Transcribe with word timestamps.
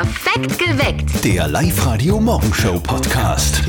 Perfekt 0.00 0.29
geweckt. 0.42 1.24
Der 1.24 1.48
Live-Radio-Morgenshow-Podcast. 1.48 3.62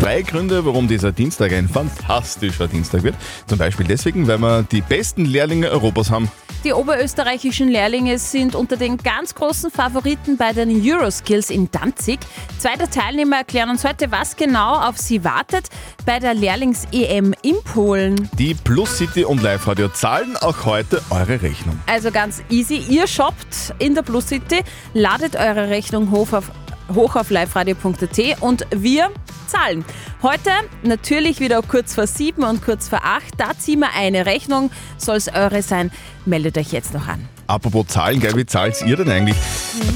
Drei 0.00 0.22
Gründe, 0.22 0.64
warum 0.64 0.88
dieser 0.88 1.12
Dienstag 1.12 1.52
ein 1.52 1.68
fantastischer 1.68 2.68
Dienstag 2.68 3.02
wird. 3.02 3.14
Zum 3.46 3.58
Beispiel 3.58 3.86
deswegen, 3.86 4.26
weil 4.26 4.38
wir 4.38 4.62
die 4.62 4.80
besten 4.80 5.24
Lehrlinge 5.24 5.70
Europas 5.70 6.10
haben. 6.10 6.30
Die 6.64 6.72
oberösterreichischen 6.72 7.68
Lehrlinge 7.68 8.20
sind 8.20 8.54
unter 8.54 8.76
den 8.76 8.96
ganz 8.96 9.34
großen 9.34 9.72
Favoriten 9.72 10.36
bei 10.36 10.52
den 10.52 10.70
Euroskills 10.70 11.50
in 11.50 11.68
Danzig. 11.72 12.20
Zwei 12.58 12.76
der 12.76 12.88
Teilnehmer 12.88 13.38
erklären 13.38 13.68
uns 13.68 13.84
heute, 13.84 14.12
was 14.12 14.36
genau 14.36 14.76
auf 14.76 14.96
sie 14.96 15.24
wartet 15.24 15.68
bei 16.06 16.20
der 16.20 16.34
Lehrlings-EM 16.34 17.34
in 17.42 17.56
Polen. 17.64 18.28
Die 18.38 18.54
Plus 18.54 18.96
City 18.96 19.24
und 19.24 19.42
Live 19.42 19.66
Radio 19.66 19.88
zahlen 19.88 20.36
auch 20.36 20.64
heute 20.64 21.02
eure 21.10 21.42
Rechnung. 21.42 21.80
Also 21.86 22.12
ganz 22.12 22.40
easy, 22.48 22.76
ihr 22.88 23.08
shoppt 23.08 23.74
in 23.80 23.96
der 23.96 24.02
Plus 24.02 24.28
City, 24.28 24.60
ladet 24.94 25.34
eure 25.34 25.68
Rechnung 25.72 26.10
hoch 26.10 26.32
auf, 26.32 26.52
hoch 26.94 27.16
auf 27.16 27.30
liveradio.at 27.30 28.42
und 28.42 28.66
wir 28.70 29.10
zahlen. 29.46 29.84
Heute 30.22 30.50
natürlich 30.82 31.40
wieder 31.40 31.62
kurz 31.62 31.94
vor 31.94 32.06
sieben 32.06 32.44
und 32.44 32.62
kurz 32.62 32.88
vor 32.88 33.00
acht. 33.02 33.32
Da 33.38 33.58
ziehen 33.58 33.80
wir 33.80 33.94
eine 33.94 34.26
Rechnung. 34.26 34.70
Soll 34.98 35.16
es 35.16 35.28
eure 35.28 35.62
sein, 35.62 35.90
meldet 36.26 36.58
euch 36.58 36.72
jetzt 36.72 36.92
noch 36.92 37.08
an. 37.08 37.26
Apropos 37.46 37.86
Zahlen, 37.88 38.20
gell, 38.20 38.36
wie 38.36 38.46
zahlt 38.46 38.80
ihr 38.82 38.96
denn 38.96 39.10
eigentlich? 39.10 39.36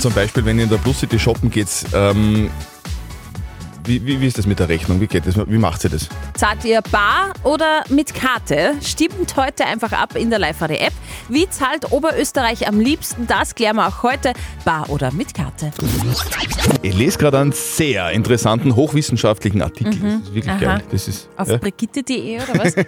Zum 0.01 0.13
Beispiel, 0.13 0.45
wenn 0.45 0.59
ihr 0.59 0.65
in 0.65 0.71
der 0.71 0.79
Plus 0.79 1.01
City 1.01 1.19
shoppen 1.19 1.51
geht, 1.51 1.69
ähm, 1.95 2.51
wie, 3.87 4.05
wie, 4.05 4.21
wie 4.21 4.27
ist 4.27 4.39
das 4.39 4.47
mit 4.47 4.59
der 4.59 4.69
Rechnung? 4.69 5.01
Wie 5.01 5.07
geht 5.07 5.27
das? 5.27 5.37
Wie 5.37 5.59
macht 5.59 5.85
ihr 5.85 5.91
das? 5.91 6.09
Zahlt 6.35 6.65
ihr 6.65 6.83
bar 6.83 7.33
oder 7.45 7.85
mit 7.89 8.15
Karte? 8.15 8.75
Stimmt 8.83 9.37
heute 9.37 9.65
einfach 9.65 9.93
ab 9.93 10.17
in 10.17 10.31
der 10.31 10.39
Live-Radio-App. 10.39 10.93
Wie 11.29 11.49
zahlt 11.49 11.93
Oberösterreich 11.93 12.67
am 12.67 12.81
liebsten? 12.81 13.27
Das 13.27 13.55
klären 13.55 13.77
wir 13.77 13.87
auch 13.87 14.03
heute. 14.03 14.33
Bar 14.65 14.91
oder 14.91 15.13
mit 15.13 15.35
Karte? 15.35 15.71
Ich 16.83 16.97
lese 16.97 17.19
gerade 17.19 17.39
einen 17.39 17.53
sehr 17.53 18.11
interessanten, 18.11 18.75
hochwissenschaftlichen 18.75 19.63
Artikel. 19.63 19.95
Das 20.01 20.29
ist 20.29 20.35
wirklich 20.35 20.55
Aha. 20.55 20.59
geil. 20.59 20.83
Das 20.91 21.09
ist, 21.09 21.29
Auf 21.37 21.49
ja. 21.49 21.57
brigitte.de 21.59 22.41
oder 22.41 22.65
was? 22.65 22.75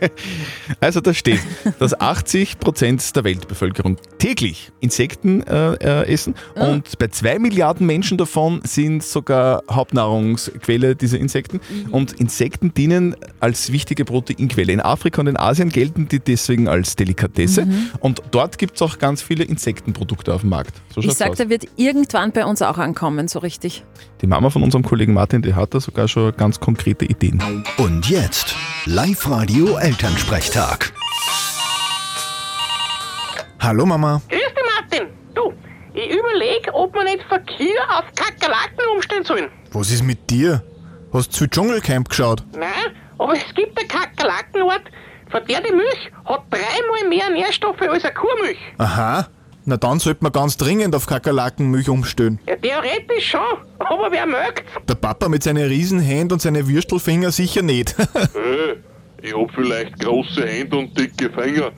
Also 0.81 1.01
da 1.01 1.13
steht, 1.15 1.41
dass 1.79 1.99
80 1.99 2.59
Prozent 2.59 3.15
der 3.17 3.25
Weltbevölkerung 3.25 3.97
täglich 4.19 4.71
Insekten 4.81 5.43
äh, 5.43 5.75
äh, 5.75 6.13
essen 6.13 6.35
und 6.55 6.99
bei 6.99 7.09
zwei 7.09 7.39
Milliarden 7.39 7.87
Menschen 7.87 8.19
davon 8.19 8.61
sind 8.65 9.03
sogar 9.03 9.63
Hauptnahrungsquelle 9.71 10.88
dieser 10.95 11.19
Insekten. 11.19 11.61
Und 11.91 12.13
Insekten 12.13 12.73
dienen 12.75 13.17
als 13.41 13.73
wichtige 13.73 14.05
Proteinquelle. 14.05 14.73
In 14.73 14.81
Afrika 14.81 15.21
und 15.21 15.27
in 15.27 15.37
Asien 15.37 15.69
gelten 15.69 16.09
die 16.09 16.21
deswegen 16.21 16.69
als 16.69 16.97
Delikatesse 16.97 17.67
und 18.01 18.23
dort 18.31 18.59
gibt 18.59 18.77
es 18.77 18.83
auch 18.83 18.99
ganz 18.99 19.23
viele 19.23 19.45
Insektenprodukte 19.45 20.33
auf 20.35 20.43
dem 20.43 20.51
Markt. 20.51 20.73
So 20.95 21.01
Ich 21.01 21.13
sag, 21.15 21.31
aus. 21.31 21.37
der 21.37 21.49
wird 21.49 21.65
irgendwann 21.77 22.33
bei 22.33 22.45
uns 22.45 22.63
auch 22.63 22.79
ankommen, 22.79 23.29
so 23.29 23.39
richtig. 23.39 23.85
Die 24.21 24.27
Mama 24.27 24.51
von 24.51 24.63
unserem 24.63 24.85
Kollegen 24.85 25.13
Martin, 25.15 25.43
die 25.43 25.55
hat 25.55 25.75
da 25.75 25.81
sogar 25.81 26.09
schon 26.09 26.37
ganz 26.37 26.61
konkrete 26.61 27.05
Ideen. 27.05 27.43
Und 27.77 28.09
jetzt 28.09 28.55
Live-Radio 28.87 29.77
Elternsprechtag. 29.77 30.93
Hallo 33.61 33.85
Mama. 33.87 34.23
Grüß 34.29 34.39
dich, 34.39 34.65
Martin. 34.81 35.09
Du, 35.35 35.53
ich 35.95 36.11
überlege, 36.11 36.73
ob 36.75 36.95
wir 36.95 37.05
nicht 37.05 37.23
von 37.29 37.45
Kia 37.47 37.99
auf 37.99 38.05
Kakerlaken 38.15 38.79
umstellen 38.95 39.25
sollen. 39.25 39.47
Was 39.73 39.91
ist 39.91 40.05
mit 40.05 40.31
dir? 40.31 40.63
Hast 41.13 41.33
du 41.33 41.37
zu 41.39 41.49
Dschungelcamp 41.49 42.09
geschaut? 42.09 42.45
Nein, 42.53 42.71
aber 43.19 43.33
es 43.35 43.55
gibt 43.55 43.79
eine 43.79 43.89
Kakerlakenart, 43.89 44.83
von 45.31 45.41
der 45.49 45.61
die 45.63 45.73
Milch 45.73 46.11
hat 46.25 46.43
dreimal 46.51 47.09
mehr 47.09 47.31
Nährstoffe 47.31 47.81
als 47.83 48.05
eine 48.05 48.15
Kuhmilch. 48.15 48.59
Aha. 48.79 49.29
Na 49.65 49.77
dann 49.77 49.99
sollte 49.99 50.23
man 50.23 50.33
ganz 50.33 50.57
dringend 50.57 50.95
auf 50.95 51.07
Kakerlakenmilch 51.07 51.89
umstellen. 51.91 52.39
Ja, 52.47 52.57
theoretisch 52.57 53.31
schon, 53.31 53.41
aber 53.79 54.11
wer 54.11 54.27
mögt? 54.27 54.65
Der 54.89 54.95
Papa 54.95 55.29
mit 55.29 55.43
seinen 55.43 55.67
Riesenhänden 55.67 56.33
und 56.33 56.41
seinen 56.41 56.69
Würstelfinger 56.69 57.31
sicher 57.33 57.63
nicht. 57.63 57.95
Ich 59.21 59.35
hab 59.35 59.51
vielleicht 59.53 59.99
große 59.99 60.47
Hände 60.47 60.77
und 60.77 60.97
dicke 60.97 61.29
Finger, 61.31 61.73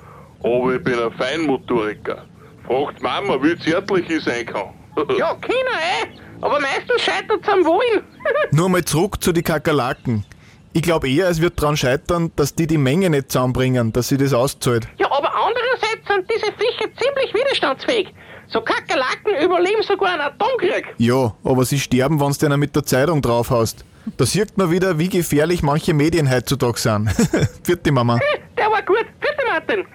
aber 0.44 0.74
ich 0.74 0.84
bin 0.84 0.92
ein 0.98 1.10
Feinmotoriker. 1.12 2.26
Fragt 2.66 3.02
Mama, 3.02 3.42
wie 3.42 3.58
zärtlich 3.58 4.10
ich 4.10 4.22
sein 4.22 4.44
kann. 4.44 4.74
Ja, 5.18 5.34
keiner, 5.36 5.78
eh. 5.80 6.06
Aber 6.40 6.60
meistens 6.60 7.02
scheitert 7.02 7.40
es 7.42 7.48
am 7.48 7.64
Wollen. 7.64 8.04
Nur 8.52 8.68
mal 8.68 8.84
zurück 8.84 9.22
zu 9.22 9.32
den 9.32 9.44
Kakerlaken. 9.44 10.24
Ich 10.72 10.82
glaube 10.82 11.10
eher, 11.10 11.28
es 11.28 11.40
wird 11.40 11.60
daran 11.60 11.76
scheitern, 11.76 12.30
dass 12.36 12.54
die 12.54 12.66
die 12.66 12.78
Menge 12.78 13.10
nicht 13.10 13.32
zusammenbringen, 13.32 13.92
dass 13.92 14.08
sie 14.08 14.16
das 14.16 14.32
auszahlt. 14.32 14.86
ja, 14.98 15.06
aber 15.10 15.32
andererseits 15.34 16.06
sind 16.06 16.30
diese 16.30 16.52
Viecher 16.52 16.88
ziemlich 16.96 17.34
widerstandsfähig. 17.34 18.14
So 18.48 18.60
Kakerlaken 18.60 19.34
überleben 19.44 19.82
sogar 19.82 20.12
einen 20.12 20.22
Atomkrieg. 20.22 20.94
Ja, 20.98 21.34
aber 21.44 21.64
sie 21.64 21.78
sterben, 21.78 22.20
wenn 22.20 22.32
du 22.32 22.38
denen 22.38 22.58
mit 22.60 22.74
der 22.74 22.84
Zeitung 22.84 23.20
draufhaust. 23.22 23.84
Da 24.16 24.26
sieht 24.26 24.56
man 24.56 24.70
wieder, 24.70 24.98
wie 24.98 25.08
gefährlich 25.08 25.62
manche 25.62 25.92
Medien 25.94 26.30
heutzutage 26.30 26.78
sind. 26.78 27.10
Vierte 27.64 27.92
Mama. 27.92 28.18
Der 28.56 28.70
war 28.70 28.82
gut. 28.82 29.06
Bitte, 29.20 29.44
Martin. 29.48 29.86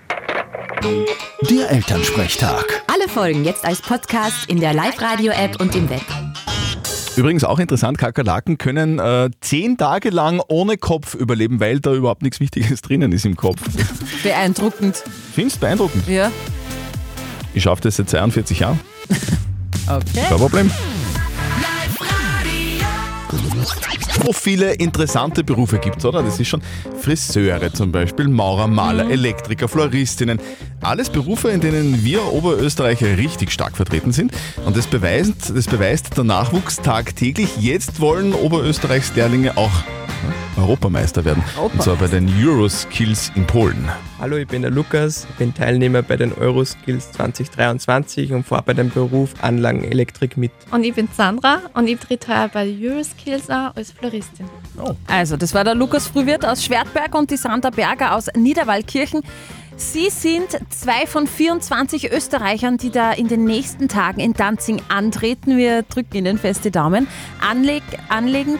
Der 1.49 1.71
Elternsprechtag. 1.71 2.83
Alle 2.87 3.07
Folgen 3.07 3.43
jetzt 3.43 3.65
als 3.65 3.81
Podcast 3.81 4.47
in 4.47 4.59
der 4.59 4.73
Live-Radio-App 4.73 5.59
und 5.59 5.75
im 5.75 5.89
Web. 5.89 6.01
Übrigens 7.15 7.43
auch 7.43 7.59
interessant, 7.59 7.97
Kakerlaken 7.97 8.57
können 8.57 8.99
äh, 8.99 9.29
zehn 9.41 9.77
Tage 9.77 10.09
lang 10.09 10.41
ohne 10.47 10.77
Kopf 10.77 11.15
überleben, 11.15 11.59
weil 11.59 11.79
da 11.79 11.93
überhaupt 11.93 12.23
nichts 12.23 12.39
Wichtiges 12.39 12.81
drinnen 12.81 13.11
ist 13.13 13.25
im 13.25 13.35
Kopf. 13.35 13.61
Beeindruckend. 14.23 15.01
Findest 15.33 15.57
du 15.57 15.59
beeindruckend? 15.61 16.07
Ja. 16.07 16.31
Ich 17.53 17.63
schaffe 17.63 17.83
das 17.83 17.95
seit 17.95 18.09
42 18.09 18.59
Jahren. 18.59 18.79
Okay. 19.87 20.25
Kein 20.27 20.37
Problem. 20.39 20.71
So 24.25 24.33
viele 24.33 24.73
interessante 24.73 25.43
Berufe 25.43 25.77
gibt 25.77 25.97
es, 25.97 26.05
oder? 26.05 26.23
Das 26.23 26.39
ist 26.39 26.47
schon 26.47 26.63
Friseure 26.99 27.71
zum 27.71 27.91
Beispiel, 27.91 28.27
Maurer, 28.27 28.67
Maler, 28.67 29.07
Elektriker, 29.11 29.67
Floristinnen. 29.67 30.39
Alles 30.81 31.11
Berufe, 31.11 31.49
in 31.49 31.61
denen 31.61 32.03
wir 32.03 32.33
Oberösterreicher 32.33 33.19
richtig 33.19 33.51
stark 33.51 33.77
vertreten 33.77 34.11
sind. 34.13 34.31
Und 34.65 34.75
das 34.75 34.87
beweist, 34.87 35.55
das 35.55 35.67
beweist 35.67 36.17
der 36.17 36.23
Nachwuchs 36.23 36.77
tagtäglich. 36.77 37.49
Jetzt 37.59 37.99
wollen 37.99 38.33
Oberösterreichs 38.33 39.15
Lehrlinge 39.15 39.57
auch 39.57 39.83
Europameister 40.57 41.25
werden. 41.25 41.43
Und 41.57 41.81
zwar 41.81 41.95
bei 41.95 42.07
den 42.07 42.29
Euroskills 42.41 43.31
in 43.35 43.45
Polen. 43.45 43.89
Hallo, 44.19 44.37
ich 44.37 44.47
bin 44.47 44.61
der 44.61 44.71
Lukas, 44.71 45.27
ich 45.29 45.35
bin 45.35 45.53
Teilnehmer 45.53 46.01
bei 46.01 46.17
den 46.17 46.33
Euroskills 46.33 47.11
2023 47.13 48.33
und 48.33 48.45
fahre 48.45 48.63
bei 48.63 48.73
dem 48.73 48.89
Beruf 48.89 49.33
Anlagenelektrik 49.41 50.37
mit. 50.37 50.51
Und 50.71 50.83
ich 50.83 50.93
bin 50.93 51.07
Sandra 51.15 51.61
und 51.73 51.87
ich 51.87 51.99
trete 51.99 52.27
heuer 52.27 52.49
bei 52.53 52.73
Euroskills 52.81 53.49
an 53.49 53.71
als 53.75 53.91
Floristin. 53.91 54.47
Also, 55.07 55.37
das 55.37 55.53
war 55.53 55.63
der 55.63 55.75
Lukas 55.75 56.07
Frühwirt 56.07 56.45
aus 56.45 56.63
Schwertberg 56.63 57.13
und 57.15 57.31
die 57.31 57.37
Sandra 57.37 57.69
Berger 57.69 58.15
aus 58.15 58.27
Niederwaldkirchen. 58.35 59.21
Sie 59.77 60.09
sind 60.09 60.57
zwei 60.69 61.05
von 61.05 61.27
24 61.27 62.09
Österreichern, 62.11 62.77
die 62.77 62.91
da 62.91 63.11
in 63.11 63.27
den 63.27 63.43
nächsten 63.43 63.89
Tagen 63.89 64.21
in 64.21 64.31
Danzig 64.31 64.81
antreten. 64.87 65.57
Wir 65.57 65.83
drücken 65.83 66.15
Ihnen 66.15 66.37
fest 66.37 66.63
die 66.63 66.71
Daumen. 66.71 67.07
Anleg, 67.41 67.83
anlegen, 68.07 68.57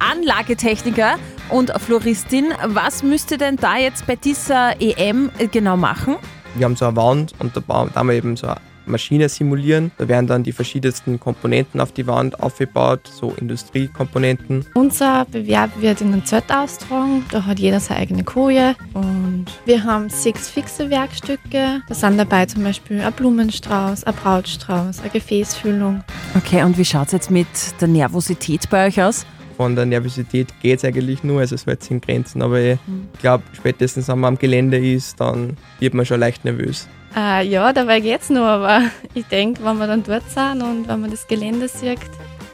Anlagetechniker 0.00 1.16
und 1.50 1.70
Floristin. 1.78 2.46
Was 2.66 3.02
müsste 3.02 3.38
denn 3.38 3.56
da 3.56 3.76
jetzt 3.76 4.06
bei 4.06 4.16
dieser 4.16 4.80
EM 4.80 5.30
genau 5.52 5.76
machen? 5.76 6.16
Wir 6.56 6.64
haben 6.64 6.76
so 6.76 6.86
eine 6.86 6.96
Wand 6.96 7.34
und 7.38 7.56
da 7.56 7.60
bauen- 7.60 7.90
da 7.92 8.00
haben 8.00 8.08
wir 8.08 8.16
eben 8.16 8.36
so 8.36 8.48
eine 8.48 8.56
Maschine 8.86 9.28
simulieren. 9.28 9.92
Da 9.98 10.08
werden 10.08 10.26
dann 10.26 10.42
die 10.42 10.50
verschiedensten 10.52 11.20
Komponenten 11.20 11.80
auf 11.80 11.92
die 11.92 12.06
Wand 12.08 12.40
aufgebaut, 12.42 13.08
so 13.12 13.32
Industriekomponenten. 13.38 14.66
Unser 14.74 15.26
Bewerb 15.26 15.70
wird 15.80 16.00
in 16.00 16.12
einem 16.12 16.24
Zelt 16.24 16.50
austragen. 16.52 17.24
Da 17.30 17.44
hat 17.46 17.60
jeder 17.60 17.78
seine 17.78 18.00
eigene 18.00 18.24
Koje. 18.24 18.74
Und 18.94 19.46
wir 19.64 19.84
haben 19.84 20.08
sechs 20.08 20.48
fixe 20.48 20.90
Werkstücke. 20.90 21.82
Da 21.88 21.94
sind 21.94 22.18
dabei 22.18 22.46
zum 22.46 22.64
Beispiel 22.64 23.00
ein 23.00 23.12
Blumenstrauß, 23.12 24.04
ein 24.04 24.14
Brautstrauß, 24.14 25.00
eine 25.00 25.10
Gefäßfüllung. 25.10 26.02
Okay, 26.36 26.64
und 26.64 26.76
wie 26.76 26.84
schaut 26.84 27.06
es 27.06 27.12
jetzt 27.12 27.30
mit 27.30 27.46
der 27.80 27.86
Nervosität 27.88 28.68
bei 28.70 28.86
euch 28.88 29.00
aus? 29.00 29.24
Von 29.60 29.76
der 29.76 29.84
Nervosität 29.84 30.48
geht 30.62 30.78
es 30.78 30.86
eigentlich 30.86 31.22
nur, 31.22 31.40
also 31.40 31.54
es 31.54 31.66
hält 31.66 31.82
sich 31.82 31.90
in 31.90 32.00
Grenzen. 32.00 32.40
Aber 32.40 32.58
ich 32.58 32.78
glaube, 33.20 33.44
spätestens 33.52 34.08
wenn 34.08 34.18
man 34.18 34.32
am 34.32 34.38
Gelände 34.38 34.78
ist, 34.78 35.20
dann 35.20 35.54
wird 35.80 35.92
man 35.92 36.06
schon 36.06 36.18
leicht 36.18 36.46
nervös. 36.46 36.88
Äh, 37.14 37.46
ja, 37.46 37.70
dabei 37.70 38.00
geht's 38.00 38.30
nur, 38.30 38.46
aber 38.46 38.84
ich 39.12 39.26
denke, 39.26 39.62
wenn 39.62 39.76
wir 39.76 39.86
dann 39.86 40.02
dort 40.02 40.22
sind 40.30 40.62
und 40.62 40.88
wenn 40.88 41.02
man 41.02 41.10
das 41.10 41.28
Gelände 41.28 41.68
sieht, 41.68 41.98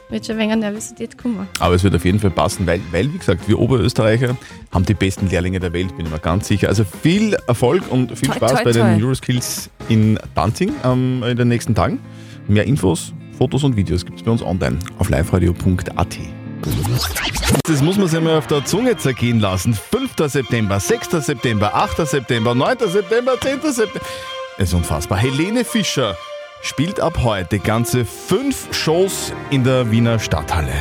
wird 0.09 0.25
schon 0.25 0.35
ein 0.35 0.49
wenig 0.49 0.57
Nervosität 0.57 1.17
kommen. 1.17 1.47
Aber 1.59 1.75
es 1.75 1.83
wird 1.85 1.95
auf 1.95 2.03
jeden 2.03 2.19
Fall 2.19 2.31
passen, 2.31 2.67
weil, 2.67 2.81
weil, 2.91 3.13
wie 3.13 3.17
gesagt, 3.17 3.47
wir 3.47 3.57
Oberösterreicher 3.57 4.35
haben 4.73 4.85
die 4.85 4.93
besten 4.93 5.29
Lehrlinge 5.29 5.61
der 5.61 5.71
Welt, 5.71 5.95
bin 5.95 6.07
ich 6.07 6.11
mir 6.11 6.19
ganz 6.19 6.49
sicher. 6.49 6.67
Also 6.67 6.83
viel 6.83 7.37
Erfolg 7.47 7.89
und 7.89 8.17
viel 8.17 8.27
Toi, 8.27 8.35
Spaß 8.35 8.51
toi, 8.51 8.63
bei 8.65 8.71
den 8.73 8.97
toi. 8.97 9.05
Euroskills 9.05 9.69
in 9.87 10.19
Danzig 10.35 10.71
ähm, 10.83 11.23
in 11.25 11.37
den 11.37 11.47
nächsten 11.47 11.73
Tagen. 11.73 11.99
Mehr 12.49 12.65
Infos, 12.65 13.13
Fotos 13.37 13.63
und 13.63 13.77
Videos 13.77 14.05
gibt 14.05 14.19
es 14.19 14.25
bei 14.25 14.31
uns 14.31 14.43
online 14.43 14.77
auf 14.99 15.09
liveradio.at. 15.09 16.17
Das 17.63 17.81
muss 17.81 17.97
man 17.97 18.07
sich 18.07 18.19
mal 18.19 18.37
auf 18.37 18.47
der 18.47 18.65
Zunge 18.65 18.97
zergehen 18.97 19.39
lassen. 19.39 19.73
5. 19.73 20.11
September, 20.31 20.79
6. 20.79 21.09
September, 21.25 21.75
8. 21.75 22.07
September, 22.07 22.55
9. 22.55 22.77
September, 22.87 23.39
10. 23.39 23.61
September. 23.61 24.05
Es 24.57 24.69
ist 24.69 24.73
unfassbar. 24.73 25.17
Helene 25.19 25.63
Fischer 25.63 26.15
spielt 26.61 26.99
ab 26.99 27.19
heute 27.23 27.59
ganze 27.59 28.05
fünf 28.05 28.67
Shows 28.75 29.31
in 29.51 29.63
der 29.63 29.89
Wiener 29.91 30.19
Stadthalle. 30.19 30.73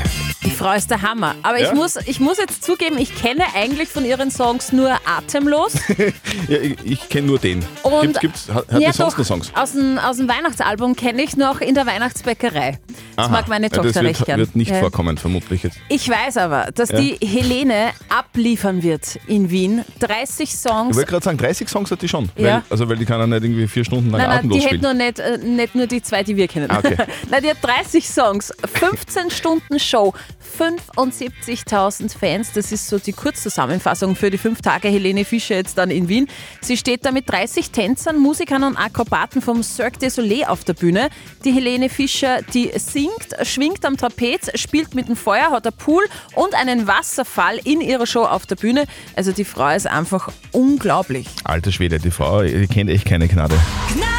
Die 0.44 0.50
Frau 0.50 0.73
ist 0.73 0.90
der 0.90 1.02
Hammer. 1.02 1.34
Aber 1.43 1.61
Ja? 1.61 1.69
ich, 1.69 1.75
muss, 1.75 1.96
ich 2.06 2.20
muss 2.20 2.38
jetzt 2.38 2.64
zugeben, 2.64 2.99
ich 2.99 3.14
kenne 3.14 3.44
eigentlich 3.55 3.88
von 3.88 4.05
ihren 4.05 4.31
Songs 4.31 4.73
nur 4.73 4.93
Atemlos. 5.05 5.75
Ja, 6.49 6.58
ich 6.58 6.76
ich 6.84 7.08
kenne 7.08 7.26
nur 7.28 7.38
den. 7.38 7.64
Und 7.82 8.02
Gibt, 8.02 8.20
gibt's, 8.20 8.49
hat 8.52 8.67
Ja, 8.73 8.78
die 8.78 8.84
sonst 8.96 9.14
doch, 9.14 9.19
noch 9.19 9.25
Songs? 9.25 9.50
Aus 9.55 9.73
dem, 9.73 9.99
aus 9.99 10.17
dem 10.19 10.28
Weihnachtsalbum 10.28 10.94
kenne 10.94 11.23
ich 11.23 11.37
noch 11.37 11.61
in 11.61 11.75
der 11.75 11.87
Weihnachtsbäckerei. 11.87 12.78
Das 13.17 13.26
Aha, 13.26 13.32
mag 13.32 13.49
meine 13.49 13.69
Tochter 13.70 13.88
Das 13.93 14.02
recht 14.02 14.20
wird, 14.20 14.26
gern. 14.26 14.38
wird 14.40 14.55
nicht 14.56 14.70
Ja. 14.70 14.78
vorkommen, 14.81 15.17
vermutlich 15.19 15.62
jetzt. 15.62 15.78
Ich 15.88 16.08
weiß 16.08 16.37
aber, 16.37 16.69
dass 16.75 16.90
die 16.90 17.17
Helene 17.25 17.90
abliefern 18.08 18.82
wird 18.82 19.19
in 19.26 19.50
Wien. 19.50 19.84
30 20.00 20.44
Ich 20.50 20.56
Songs. 20.56 20.94
wollte 20.96 21.11
gerade 21.11 21.25
sagen, 21.25 21.38
30 21.38 21.69
Songs 21.69 21.90
hat 21.90 22.02
die 22.02 22.08
schon. 22.08 22.28
Weil, 22.37 22.62
also, 22.70 22.88
weil 22.88 22.96
die 22.96 23.05
kann 23.06 23.19
ja 23.20 23.26
nicht 23.26 23.43
irgendwie 23.43 23.67
vier 23.67 23.84
Stunden 23.84 24.11
lang 24.11 24.20
Nein, 24.20 24.28
nein, 24.28 24.38
atemlos 24.38 24.58
die 24.58 24.64
hätte 24.64 24.76
spielen. 24.76 24.96
nur 24.99 25.05
nicht, 25.06 25.19
äh, 25.19 25.38
nicht 25.38 25.65
nur 25.74 25.86
die 25.86 26.02
zwei, 26.02 26.22
die 26.22 26.36
wir 26.36 26.48
kennen. 26.48 26.70
Ah, 26.70 26.78
okay. 26.78 26.96
nein, 27.30 27.42
die 27.42 27.50
hat 27.50 27.58
30 27.62 28.08
Songs, 28.08 28.52
15 28.74 29.30
Stunden 29.30 29.78
Show, 29.78 30.14
75.000 30.58 32.16
Fans. 32.16 32.52
Das 32.52 32.72
ist 32.72 32.88
so 32.88 32.98
die 32.98 33.12
Kurzzusammenfassung 33.12 34.16
für 34.16 34.30
die 34.30 34.38
fünf 34.38 34.62
Tage 34.62 34.88
Helene 34.88 35.24
Fischer 35.24 35.56
jetzt 35.56 35.78
dann 35.78 35.90
in 35.90 36.08
Wien. 36.08 36.28
Sie 36.60 36.76
steht 36.76 37.04
da 37.04 37.12
mit 37.12 37.28
30 37.28 37.70
Tänzern, 37.70 38.18
Musikern 38.18 38.64
und 38.64 38.76
Akrobaten 38.76 39.42
vom 39.42 39.62
Cirque 39.62 39.98
du 39.98 40.10
Soleil 40.10 40.44
auf 40.44 40.64
der 40.64 40.74
Bühne. 40.74 41.10
Die 41.44 41.52
Helene 41.52 41.88
Fischer, 41.88 42.40
die 42.54 42.70
singt, 42.76 43.36
schwingt 43.42 43.84
am 43.84 43.96
Trapez, 43.96 44.50
spielt 44.54 44.94
mit 44.94 45.08
dem 45.08 45.16
Feuer, 45.16 45.50
hat 45.50 45.66
einen 45.66 45.76
Pool 45.76 46.04
und 46.34 46.54
einen 46.54 46.86
Wasserfall 46.86 47.58
in 47.64 47.80
ihrer 47.80 48.06
Show 48.06 48.24
auf 48.24 48.46
der 48.46 48.56
Bühne. 48.56 48.84
Also 49.14 49.32
die 49.32 49.44
Frau 49.44 49.74
ist 49.74 49.86
einfach 49.86 50.30
unglaublich. 50.52 51.26
Alter 51.44 51.72
Schwede, 51.72 51.98
die 51.98 52.10
Frau, 52.10 52.42
die 52.42 52.66
kennt 52.66 52.90
echt 52.90 53.06
keine 53.06 53.28
Gnade. 53.28 53.58
Gnadenlos 53.92 54.15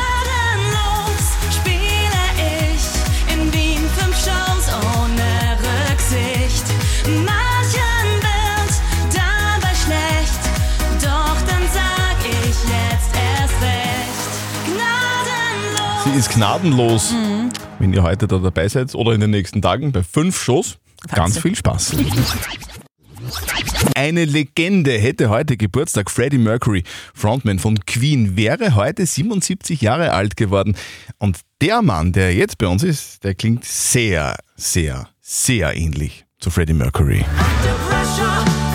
ist 16.17 16.31
gnadenlos. 16.31 17.11
Mhm. 17.11 17.51
Wenn 17.77 17.93
ihr 17.93 18.01
heute 18.01 18.27
da 18.27 18.39
dabei 18.39 18.67
seid 18.67 18.95
oder 18.95 19.11
in 19.11 19.21
den 19.21 19.29
nächsten 19.29 19.61
Tagen 19.61 19.91
bei 19.91 20.01
fünf 20.01 20.41
Shows, 20.41 20.79
ganz 21.13 21.37
viel 21.37 21.55
Spaß. 21.55 21.95
Eine 23.93 24.25
Legende 24.25 24.97
hätte 24.97 25.29
heute 25.29 25.57
Geburtstag. 25.57 26.09
Freddie 26.09 26.39
Mercury, 26.39 26.83
Frontman 27.13 27.59
von 27.59 27.79
Queen, 27.85 28.35
wäre 28.35 28.73
heute 28.73 29.05
77 29.05 29.81
Jahre 29.81 30.13
alt 30.13 30.37
geworden. 30.37 30.75
Und 31.19 31.41
der 31.61 31.83
Mann, 31.83 32.13
der 32.13 32.33
jetzt 32.33 32.57
bei 32.57 32.67
uns 32.67 32.81
ist, 32.81 33.23
der 33.23 33.35
klingt 33.35 33.63
sehr, 33.63 34.37
sehr, 34.55 35.09
sehr 35.21 35.75
ähnlich 35.75 36.25
zu 36.39 36.49
Freddie 36.49 36.73
Mercury. 36.73 37.25
The 37.61 37.69
pressure 37.89 38.66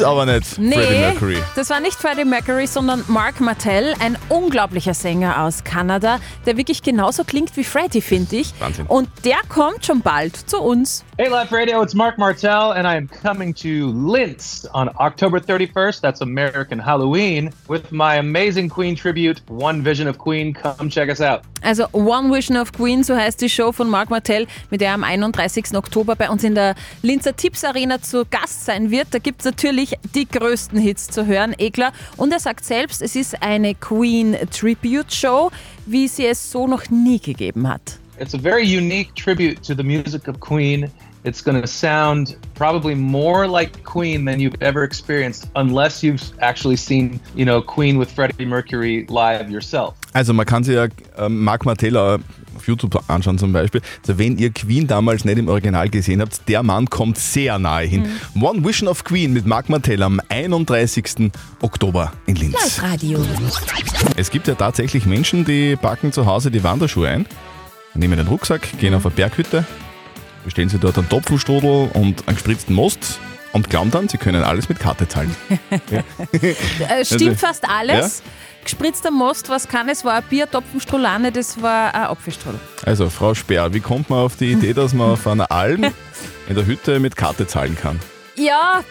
Ist 0.00 0.06
aber 0.06 0.24
nicht 0.24 0.46
Freddie 0.46 0.68
Nee, 0.68 1.00
Mercury. 1.00 1.36
das 1.54 1.68
war 1.68 1.80
nicht 1.80 1.94
Freddie 1.96 2.24
Mercury, 2.24 2.66
sondern 2.66 3.04
Mark 3.08 3.40
Martell, 3.40 3.94
ein 4.00 4.16
unglaublicher 4.30 4.94
Sänger 4.94 5.42
aus 5.42 5.62
Kanada, 5.62 6.20
der 6.46 6.56
wirklich 6.56 6.82
genauso 6.82 7.24
klingt 7.24 7.54
wie 7.56 7.64
Freddie, 7.64 8.00
finde 8.00 8.36
ich. 8.36 8.54
Wahnsinn. 8.60 8.86
Und 8.86 9.08
der 9.24 9.36
kommt 9.48 9.84
schon 9.84 10.00
bald 10.00 10.36
zu 10.36 10.58
uns. 10.58 11.04
Hey, 11.18 11.28
Live 11.28 11.52
Radio, 11.52 11.82
it's 11.82 11.92
Mark 11.94 12.16
Martell, 12.16 12.72
and 12.72 12.86
I 12.86 12.96
am 12.96 13.08
coming 13.10 13.54
to 13.56 13.92
Linz 13.92 14.66
on 14.72 14.88
October 14.98 15.38
31st. 15.38 16.00
That's 16.00 16.22
American 16.22 16.82
Halloween 16.84 17.50
with 17.68 17.90
my 17.90 18.16
amazing 18.18 18.70
Queen 18.70 18.96
tribute, 18.96 19.42
One 19.48 19.84
Vision 19.84 20.08
of 20.08 20.16
Queen. 20.16 20.54
Come 20.54 20.88
check 20.88 21.10
us 21.10 21.20
out. 21.20 21.42
Also 21.62 21.84
One 21.92 22.30
Vision 22.34 22.56
of 22.56 22.72
Queen, 22.72 23.04
so 23.04 23.14
heißt 23.14 23.38
die 23.42 23.50
Show 23.50 23.70
von 23.72 23.90
Mark 23.90 24.08
Martell, 24.08 24.46
mit 24.70 24.80
der 24.80 24.88
er 24.88 24.94
am 24.94 25.04
31. 25.04 25.74
Oktober 25.76 26.16
bei 26.16 26.30
uns 26.30 26.42
in 26.42 26.54
der 26.54 26.74
Linzer 27.02 27.36
Tipps 27.36 27.64
Arena 27.64 28.00
zu 28.00 28.24
Gast 28.24 28.64
sein 28.64 28.90
wird. 28.90 29.08
Da 29.10 29.18
gibt 29.18 29.40
es 29.40 29.44
natürlich 29.44 29.89
die 30.14 30.26
größten 30.26 30.78
Hits 30.78 31.08
zu 31.08 31.26
hören, 31.26 31.54
klar. 31.72 31.92
Und 32.16 32.32
er 32.32 32.40
sagt 32.40 32.64
selbst, 32.64 33.02
es 33.02 33.16
ist 33.16 33.42
eine 33.42 33.74
Queen 33.74 34.36
Tribute 34.50 35.12
Show, 35.12 35.50
wie 35.86 36.08
sie 36.08 36.26
es 36.26 36.50
so 36.50 36.66
noch 36.66 36.90
nie 36.90 37.18
gegeben 37.18 37.68
hat. 37.68 37.98
It's 38.18 38.34
a 38.34 38.38
very 38.38 38.64
unique 38.64 39.14
tribute 39.14 39.62
to 39.62 39.74
the 39.74 39.82
music 39.82 40.28
of 40.28 40.40
Queen. 40.40 40.90
It's 41.22 41.42
going 41.42 41.60
to 41.60 41.66
sound 41.66 42.36
probably 42.54 42.94
more 42.94 43.46
like 43.46 43.82
Queen 43.84 44.24
than 44.24 44.40
you've 44.40 44.60
ever 44.62 44.84
experienced, 44.84 45.50
unless 45.54 46.02
you've 46.02 46.22
actually 46.40 46.76
seen, 46.76 47.20
you 47.34 47.44
know, 47.44 47.60
Queen 47.60 47.98
with 47.98 48.10
Freddie 48.10 48.46
Mercury 48.46 49.06
live 49.08 49.50
yourself. 49.50 49.94
Also 50.14 50.32
man 50.32 50.46
kann 50.46 50.64
sich 50.64 50.74
ja 50.74 50.88
ähm, 51.18 51.44
Mark 51.44 51.64
Martell 51.64 51.96
auch 51.96 52.18
auf 52.60 52.68
YouTube 52.68 53.02
anschauen 53.08 53.38
zum 53.38 53.52
Beispiel. 53.52 53.80
Also 54.02 54.18
wenn 54.18 54.38
ihr 54.38 54.50
Queen 54.50 54.86
damals 54.86 55.24
nicht 55.24 55.38
im 55.38 55.48
Original 55.48 55.88
gesehen 55.88 56.20
habt, 56.20 56.48
der 56.48 56.62
Mann 56.62 56.88
kommt 56.88 57.18
sehr 57.18 57.58
nahe 57.58 57.86
hin. 57.86 58.08
One 58.40 58.64
Vision 58.64 58.88
of 58.88 59.04
Queen 59.04 59.32
mit 59.32 59.46
Mark 59.46 59.68
Martell 59.68 60.02
am 60.02 60.20
31. 60.28 61.30
Oktober 61.60 62.12
in 62.26 62.36
Linz. 62.36 62.54
Live-Radio. 62.54 63.24
Es 64.16 64.30
gibt 64.30 64.46
ja 64.46 64.54
tatsächlich 64.54 65.06
Menschen, 65.06 65.44
die 65.44 65.76
packen 65.76 66.12
zu 66.12 66.26
Hause 66.26 66.50
die 66.50 66.62
Wanderschuhe 66.62 67.08
ein, 67.08 67.26
nehmen 67.94 68.16
den 68.16 68.26
Rucksack, 68.26 68.78
gehen 68.78 68.94
auf 68.94 69.06
eine 69.06 69.14
Berghütte, 69.14 69.64
bestellen 70.44 70.68
sie 70.68 70.78
dort 70.78 70.98
einen 70.98 71.08
Topfenstrudel 71.08 71.90
und 71.94 72.26
einen 72.28 72.36
gespritzten 72.36 72.74
Most 72.74 73.20
und 73.52 73.70
glauben 73.70 73.90
dann, 73.90 74.08
sie 74.08 74.18
können 74.18 74.42
alles 74.42 74.68
mit 74.68 74.78
Karte 74.80 75.08
zahlen. 75.08 75.34
Äh, 76.32 77.04
stimmt 77.04 77.22
Also, 77.22 77.34
fast 77.34 77.68
alles. 77.68 78.22
Gespritzter 78.62 79.10
Most, 79.10 79.48
was 79.48 79.68
kann 79.68 79.88
es, 79.88 80.04
war 80.04 80.14
ein 80.14 80.22
Bier, 80.28 80.50
Topfenstrolane, 80.50 81.32
das 81.32 81.60
war 81.62 81.94
ein 81.94 82.02
Apfelstrudel. 82.04 82.60
Also 82.84 83.08
Frau 83.08 83.34
Speer, 83.34 83.72
wie 83.72 83.80
kommt 83.80 84.10
man 84.10 84.20
auf 84.20 84.36
die 84.36 84.52
Idee, 84.52 84.74
dass 84.74 84.92
man 84.92 85.12
auf 85.12 85.26
einer 85.26 85.50
Alm 85.50 85.84
in 86.48 86.54
der 86.54 86.66
Hütte 86.66 87.00
mit 87.00 87.16
Karte 87.16 87.46
zahlen 87.46 87.76
kann? 87.80 87.98
Ja, 88.36 88.82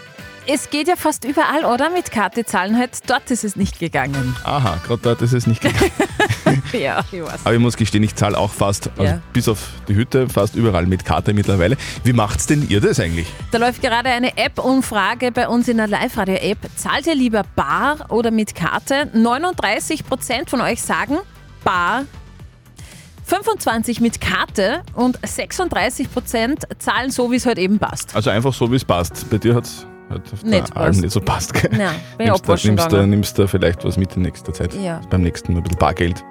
es 0.48 0.70
geht 0.72 0.88
ja 0.88 0.96
fast 0.96 1.24
überall, 1.24 1.66
oder? 1.66 1.92
Mit 1.92 2.12
Karte 2.12 2.44
zahlen 2.46 2.78
halt. 2.78 2.92
Dort 3.08 3.30
ist 3.30 3.44
es 3.44 3.56
nicht 3.56 3.80
gegangen. 3.80 4.36
Aha, 4.44 4.80
gerade 4.86 5.02
dort 5.04 5.22
ist 5.22 5.34
es 5.34 5.46
nicht 5.46 5.62
gegangen. 5.62 5.92
Ja, 6.74 7.04
ich 7.12 7.22
weiß. 7.24 7.42
Aber 7.46 7.54
ich 7.54 7.60
muss 7.60 7.76
gestehen, 7.78 8.04
ich 8.04 8.16
zahle 8.16 8.38
auch 8.38 8.52
fast, 8.52 8.90
also 8.98 9.04
Ja. 9.04 9.22
bis 9.34 9.48
auf 9.48 9.70
die 9.88 9.96
Hütte, 9.96 10.28
fast 10.30 10.56
überall 10.56 10.86
mit 10.86 11.06
Karte 11.06 11.34
mittlerweile. 11.34 11.78
Wie 12.04 12.14
macht's 12.14 12.46
denn 12.48 12.68
ihr 12.70 12.82
das 12.82 13.00
eigentlich? 13.00 13.28
Da 13.52 13.58
läuft 13.58 13.82
gerade 13.82 14.10
eine 14.10 14.38
App-Umfrage 14.38 15.32
bei 15.32 15.48
uns 15.48 15.68
in 15.68 15.78
der 15.78 15.88
Live-Radio-App. 15.88 16.58
Zahlt 16.76 17.08
ihr 17.08 17.16
lieber 17.16 17.44
bar 17.56 18.06
oder 18.10 18.32
mit 18.32 18.56
Karte? 18.56 19.10
39% 19.16 20.50
von 20.50 20.62
euch 20.62 20.82
sagen 20.82 21.18
bar. 21.64 22.06
25% 23.30 24.02
mit 24.02 24.20
Karte 24.22 24.82
und 24.96 25.20
36% 25.22 26.64
zahlen 26.80 27.12
so, 27.12 27.32
wie 27.32 27.36
es 27.36 27.46
halt 27.46 27.60
eben 27.60 27.78
passt. 27.78 28.16
Also 28.16 28.32
einfach 28.32 28.54
so, 28.54 28.72
wie 28.72 28.76
es 28.76 28.86
passt. 28.86 29.30
Bei 29.30 29.38
dir 29.38 29.54
hat's 29.56 29.86
halt 30.10 30.24
auf 30.34 30.40
der 30.42 30.50
Nicht 30.50 30.76
Alm 30.76 30.88
passt. 30.88 31.02
nicht 31.02 31.12
so 31.12 31.22
passt. 31.22 31.54
Gell? 31.54 31.70
Ja, 31.80 31.92
bin 32.18 32.28
ich 32.28 32.28
nimmst, 32.28 32.48
da, 32.48 32.54
nimmst, 32.72 32.92
da, 32.92 33.06
nimmst 33.06 33.40
da 33.40 33.46
vielleicht 33.48 33.84
was 33.86 33.98
mit 33.98 34.16
in 34.16 34.24
nächster 34.24 34.52
Zeit. 34.52 34.74
Ja. 34.74 35.00
Beim 35.12 35.22
nächsten 35.22 35.54
Mal 35.54 35.60
ein 35.60 35.64
bisschen 35.64 35.78
Bargeld. 35.78 36.24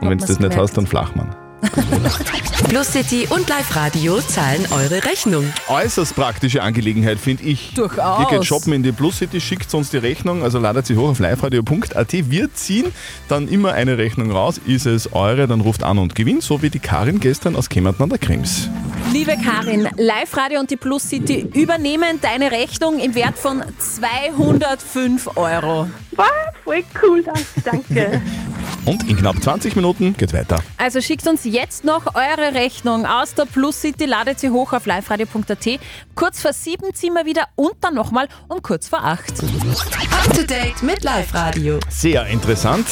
Und 0.00 0.10
wenn 0.10 0.18
du 0.18 0.26
das 0.26 0.38
nicht 0.38 0.56
hast, 0.56 0.76
dann 0.76 0.86
Flachmann. 0.86 1.34
Plus 2.68 2.92
City 2.92 3.26
und 3.30 3.48
Live-Radio 3.48 4.20
zahlen 4.20 4.66
eure 4.70 5.04
Rechnung. 5.04 5.52
Äußerst 5.68 6.14
praktische 6.14 6.62
Angelegenheit, 6.62 7.18
finde 7.18 7.44
ich. 7.44 7.72
Durchaus. 7.74 8.20
Ihr 8.20 8.38
geht 8.38 8.46
shoppen 8.46 8.72
in 8.72 8.82
die 8.82 8.92
Plus 8.92 9.18
City, 9.18 9.40
schickt 9.40 9.72
uns 9.74 9.90
die 9.90 9.96
Rechnung, 9.98 10.42
also 10.42 10.58
ladet 10.58 10.86
sie 10.86 10.96
hoch 10.96 11.10
auf 11.10 11.18
liveradio.at. 11.18 12.12
Wir 12.30 12.52
ziehen 12.54 12.86
dann 13.28 13.48
immer 13.48 13.72
eine 13.72 13.98
Rechnung 13.98 14.30
raus. 14.30 14.60
Ist 14.64 14.86
es 14.86 15.12
eure, 15.12 15.46
dann 15.46 15.60
ruft 15.60 15.82
an 15.82 15.98
und 15.98 16.14
gewinnt, 16.14 16.42
so 16.42 16.62
wie 16.62 16.70
die 16.70 16.78
Karin 16.78 17.20
gestern 17.20 17.56
aus 17.56 17.68
Kempten 17.68 18.02
an 18.02 18.10
der 18.10 18.18
Krems. 18.18 18.68
Liebe 19.12 19.36
Karin, 19.42 19.88
Live-Radio 19.96 20.60
und 20.60 20.70
die 20.70 20.76
Plus 20.76 21.08
City 21.08 21.48
übernehmen 21.54 22.20
deine 22.20 22.50
Rechnung 22.50 22.98
im 22.98 23.14
Wert 23.14 23.38
von 23.38 23.62
205 23.78 25.36
Euro. 25.36 25.88
Wow, 26.16 26.26
voll 26.64 26.82
cool, 27.02 27.22
danke, 27.22 27.44
danke. 27.64 28.22
Und 28.86 29.08
in 29.08 29.16
knapp 29.16 29.42
20 29.42 29.76
Minuten 29.76 30.16
geht's 30.16 30.32
weiter. 30.32 30.62
Also 30.78 31.00
schickt 31.00 31.26
uns 31.26 31.44
jetzt 31.44 31.84
noch 31.84 32.14
eure 32.14 32.54
Rechnung 32.54 33.04
aus 33.04 33.34
der 33.34 33.44
Plus 33.44 33.80
City, 33.80 34.06
ladet 34.06 34.40
sie 34.40 34.50
hoch 34.50 34.72
auf 34.72 34.86
liveradio.at. 34.86 35.80
Kurz 36.14 36.40
vor 36.40 36.52
sieben 36.52 36.94
ziehen 36.94 37.12
wir 37.12 37.26
wieder 37.26 37.48
und 37.56 37.74
dann 37.80 37.94
nochmal 37.94 38.28
um 38.48 38.62
kurz 38.62 38.88
vor 38.88 39.04
acht. 39.04 39.42
Up 39.42 40.34
to 40.34 40.42
date 40.42 40.82
mit 40.82 41.02
Live-Radio. 41.02 41.80
Sehr 41.90 42.26
interessant. 42.26 42.86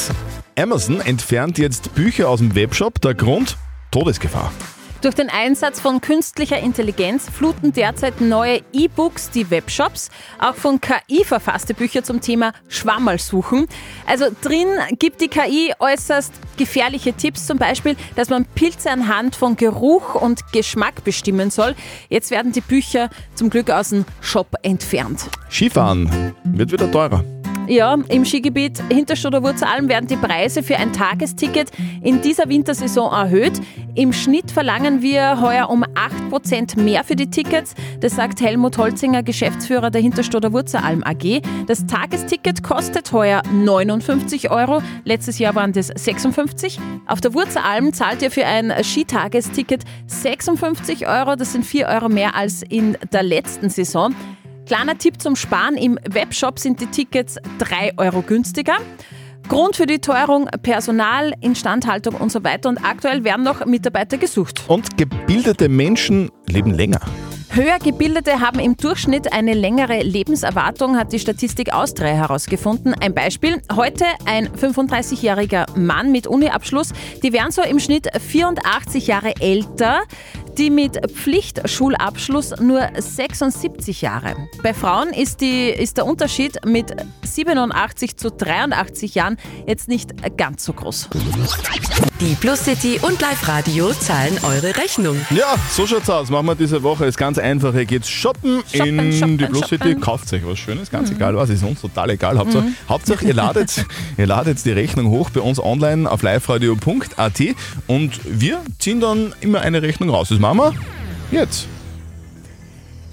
Amazon 0.58 1.00
entfernt 1.00 1.58
jetzt 1.58 1.94
Bücher 1.94 2.28
aus 2.28 2.40
dem 2.40 2.54
Webshop. 2.54 3.00
Der 3.00 3.14
Grund? 3.14 3.56
Todesgefahr. 3.90 4.52
Durch 5.04 5.14
den 5.14 5.28
Einsatz 5.28 5.80
von 5.80 6.00
künstlicher 6.00 6.58
Intelligenz 6.58 7.28
fluten 7.28 7.74
derzeit 7.74 8.22
neue 8.22 8.62
E-Books 8.72 9.28
die 9.28 9.50
Webshops, 9.50 10.08
auch 10.38 10.54
von 10.54 10.80
KI 10.80 11.26
verfasste 11.26 11.74
Bücher 11.74 12.02
zum 12.02 12.22
Thema 12.22 12.54
Schwammerlsuchen. 12.68 13.66
Also 14.06 14.28
drin 14.40 14.68
gibt 14.98 15.20
die 15.20 15.28
KI 15.28 15.74
äußerst 15.78 16.32
gefährliche 16.56 17.12
Tipps, 17.12 17.46
zum 17.46 17.58
Beispiel, 17.58 17.96
dass 18.16 18.30
man 18.30 18.46
Pilze 18.46 18.90
anhand 18.90 19.36
von 19.36 19.58
Geruch 19.58 20.14
und 20.14 20.50
Geschmack 20.52 21.04
bestimmen 21.04 21.50
soll. 21.50 21.74
Jetzt 22.08 22.30
werden 22.30 22.52
die 22.52 22.62
Bücher 22.62 23.10
zum 23.34 23.50
Glück 23.50 23.68
aus 23.68 23.90
dem 23.90 24.06
Shop 24.22 24.54
entfernt. 24.62 25.28
Skifahren 25.50 26.34
wird 26.44 26.72
wieder 26.72 26.90
teurer. 26.90 27.22
Ja, 27.66 27.96
im 28.08 28.26
Skigebiet 28.26 28.82
Hinterstoder 28.90 29.42
Wurzalm 29.42 29.88
werden 29.88 30.06
die 30.06 30.16
Preise 30.16 30.62
für 30.62 30.76
ein 30.76 30.92
Tagesticket 30.92 31.70
in 32.02 32.20
dieser 32.20 32.46
Wintersaison 32.50 33.10
erhöht. 33.10 33.58
Im 33.94 34.12
Schnitt 34.12 34.50
verlangen 34.50 35.00
wir 35.00 35.40
heuer 35.40 35.70
um 35.70 35.82
8% 35.82 36.78
mehr 36.78 37.04
für 37.04 37.16
die 37.16 37.30
Tickets. 37.30 37.74
Das 38.00 38.16
sagt 38.16 38.42
Helmut 38.42 38.76
Holzinger, 38.76 39.22
Geschäftsführer 39.22 39.90
der 39.90 40.02
Hinterstoder 40.02 40.52
Wurzalm 40.52 41.02
AG. 41.04 41.40
Das 41.66 41.86
Tagesticket 41.86 42.62
kostet 42.62 43.12
heuer 43.12 43.42
59 43.50 44.50
Euro. 44.50 44.82
Letztes 45.04 45.38
Jahr 45.38 45.54
waren 45.54 45.72
das 45.72 45.86
56. 45.86 46.78
Auf 47.06 47.22
der 47.22 47.32
Wurzalm 47.32 47.94
zahlt 47.94 48.20
ihr 48.20 48.30
für 48.30 48.44
ein 48.44 48.74
Skitagesticket 48.82 49.84
56 50.06 51.08
Euro. 51.08 51.34
Das 51.34 51.52
sind 51.52 51.64
4 51.64 51.86
Euro 51.86 52.10
mehr 52.10 52.34
als 52.34 52.62
in 52.62 52.98
der 53.10 53.22
letzten 53.22 53.70
Saison. 53.70 54.14
Kleiner 54.66 54.96
Tipp 54.96 55.20
zum 55.20 55.36
Sparen, 55.36 55.76
im 55.76 55.98
Webshop 56.08 56.58
sind 56.58 56.80
die 56.80 56.86
Tickets 56.86 57.36
3 57.58 57.98
Euro 57.98 58.22
günstiger. 58.22 58.76
Grund 59.46 59.76
für 59.76 59.84
die 59.84 59.98
Teuerung 59.98 60.48
Personal, 60.62 61.34
Instandhaltung 61.42 62.14
und 62.14 62.32
so 62.32 62.42
weiter. 62.44 62.70
Und 62.70 62.78
aktuell 62.78 63.24
werden 63.24 63.44
noch 63.44 63.66
Mitarbeiter 63.66 64.16
gesucht. 64.16 64.62
Und 64.68 64.96
gebildete 64.96 65.68
Menschen 65.68 66.30
leben 66.46 66.72
länger. 66.72 67.00
Höher 67.50 67.78
Gebildete 67.78 68.40
haben 68.40 68.58
im 68.58 68.76
Durchschnitt 68.76 69.32
eine 69.32 69.54
längere 69.54 70.02
Lebenserwartung, 70.02 70.96
hat 70.96 71.12
die 71.12 71.20
Statistik 71.20 71.72
Austria 71.72 72.08
herausgefunden. 72.08 72.94
Ein 72.94 73.14
Beispiel, 73.14 73.62
heute 73.76 74.06
ein 74.24 74.48
35-jähriger 74.48 75.78
Mann 75.78 76.10
mit 76.10 76.26
Uniabschluss, 76.26 76.92
die 77.22 77.32
wären 77.32 77.52
so 77.52 77.62
im 77.62 77.78
Schnitt 77.78 78.08
84 78.18 79.06
Jahre 79.06 79.34
älter, 79.40 80.02
die 80.58 80.70
mit 80.70 80.98
Pflichtschulabschluss 81.12 82.54
nur 82.60 82.88
76 82.96 84.02
Jahre. 84.02 84.34
Bei 84.62 84.74
Frauen 84.74 85.10
ist, 85.10 85.40
die, 85.40 85.68
ist 85.68 85.96
der 85.96 86.06
Unterschied 86.06 86.58
mit 86.64 86.94
87 87.22 88.16
zu 88.16 88.30
83 88.30 89.14
Jahren 89.14 89.36
jetzt 89.66 89.88
nicht 89.88 90.10
ganz 90.36 90.64
so 90.64 90.72
groß. 90.72 91.08
Die 92.20 92.34
Plus 92.36 92.64
City 92.64 92.98
und 93.02 93.20
Live 93.20 93.46
Radio 93.48 93.92
zahlen 93.92 94.38
eure 94.44 94.76
Rechnung. 94.76 95.16
Ja, 95.30 95.56
so 95.70 95.86
schaut's 95.86 96.08
aus. 96.08 96.30
Machen 96.30 96.46
wir 96.46 96.54
diese 96.54 96.82
Woche. 96.82 97.06
Ist 97.06 97.18
ganz 97.18 97.38
einfach. 97.38 97.74
Ihr 97.74 97.84
geht 97.84 98.06
shoppen, 98.06 98.62
Shoppen, 98.72 98.98
in 98.98 99.12
shoppen, 99.12 99.38
die 99.38 99.46
Plus 99.46 99.68
City, 99.68 99.88
shoppen. 99.88 100.00
kauft 100.00 100.32
euch 100.32 100.46
was 100.46 100.58
Schönes, 100.58 100.90
ganz 100.90 101.10
Mhm. 101.10 101.16
egal 101.16 101.36
was, 101.36 101.50
ist 101.50 101.62
uns 101.64 101.80
total 101.80 102.10
egal. 102.10 102.38
Hauptsache, 102.38 102.64
Mhm. 102.64 102.74
Hauptsache 102.88 103.24
ihr, 103.26 103.34
ladet, 103.34 103.84
ihr 104.16 104.26
ladet 104.26 104.64
die 104.64 104.70
Rechnung 104.72 105.08
hoch 105.08 105.30
bei 105.30 105.40
uns 105.40 105.58
online 105.60 106.10
auf 106.10 106.22
liveradio.at 106.22 107.40
und 107.86 108.20
wir 108.24 108.60
ziehen 108.78 109.00
dann 109.00 109.32
immer 109.40 109.60
eine 109.60 109.82
Rechnung 109.82 110.10
raus. 110.10 110.28
Das 110.28 110.38
wir 110.58 110.74
jetzt. 111.30 111.66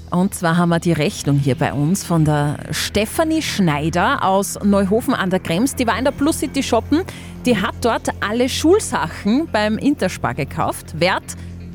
Und 0.09 0.35
zwar 0.35 0.57
haben 0.57 0.67
wir 0.69 0.79
die 0.79 0.91
Rechnung 0.91 1.37
hier 1.37 1.55
bei 1.55 1.71
uns 1.71 2.03
von 2.03 2.25
der 2.25 2.57
Stefanie 2.71 3.41
Schneider 3.41 4.25
aus 4.25 4.59
Neuhofen 4.61 5.13
an 5.13 5.29
der 5.29 5.39
Krems. 5.39 5.73
Die 5.75 5.87
war 5.87 5.97
in 5.97 6.03
der 6.03 6.11
Plus 6.11 6.39
City 6.39 6.61
shoppen. 6.61 7.03
Die 7.45 7.57
hat 7.57 7.75
dort 7.79 8.09
alle 8.19 8.49
Schulsachen 8.49 9.47
beim 9.49 9.77
Interspar 9.77 10.33
gekauft. 10.33 10.99
Wert 10.99 11.23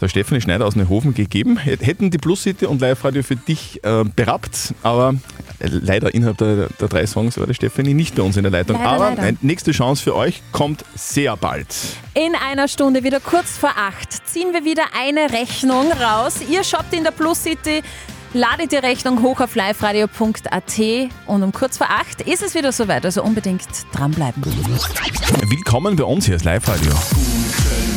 der 0.02 0.08
Stefanie 0.10 0.42
Schneider 0.42 0.66
aus 0.66 0.76
Neuhofen 0.76 1.14
gegeben. 1.14 1.58
Hät- 1.60 1.86
Hätten 1.86 2.10
die 2.10 2.18
Plus 2.18 2.42
City 2.42 2.66
und 2.66 2.82
Live 2.82 3.04
Radio 3.06 3.22
für 3.22 3.36
dich 3.36 3.80
äh, 3.84 4.04
berappt, 4.16 4.74
aber 4.82 5.14
äh, 5.60 5.68
leider 5.68 6.12
innerhalb 6.12 6.40
der, 6.40 6.70
der 6.82 6.88
drei 6.88 7.06
Songs 7.06 7.38
war 7.38 7.46
die 7.46 7.54
Stefanie 7.54 7.94
nicht 7.94 8.16
bei 8.16 8.24
uns 8.24 8.38
in 8.38 8.44
der 8.44 8.52
Leitung. 8.52 8.78
Leider, 8.78 8.90
aber 8.90 9.16
leider. 9.22 9.38
nächste 9.42 9.72
Chance 9.72 10.02
für 10.02 10.16
euch 10.16 10.42
kommt 10.52 10.84
sehr 10.96 11.38
bald. 11.38 11.68
In 12.16 12.34
einer 12.34 12.68
Stunde, 12.68 13.04
wieder 13.04 13.20
kurz 13.20 13.56
vor 13.56 13.74
acht, 13.78 14.28
ziehen 14.28 14.52
wir 14.52 14.66
wieder 14.66 14.86
eine 15.00 15.32
Rechnung 15.32 15.92
raus. 15.92 16.38
Ihr 16.50 16.64
shoppt 16.64 16.92
in 16.96 17.04
der 17.04 17.12
Plus 17.12 17.44
City, 17.44 17.84
ladet 18.34 18.72
die 18.72 18.78
Rechnung 18.78 19.22
hoch 19.22 19.42
auf 19.42 19.56
liveradio.at 19.56 20.80
und 21.26 21.44
um 21.44 21.52
kurz 21.52 21.78
vor 21.78 21.88
acht 21.90 22.22
ist 22.22 22.44
es 22.44 22.56
wieder 22.56 22.72
soweit, 22.72 23.06
also 23.06 23.24
unbedingt 23.24 23.68
dranbleiben. 23.92 24.44
Willkommen 25.50 25.96
bei 25.96 26.04
uns 26.04 26.26
hier 26.26 26.36
ist 26.36 26.46
Live 26.46 26.68
Radio. 26.68 26.92